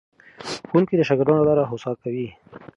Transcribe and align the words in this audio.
ښوونکي 0.67 0.93
د 0.95 1.01
شاګردانو 1.07 1.47
لاره 1.49 1.63
هوسا 1.69 1.91
کوي. 2.01 2.27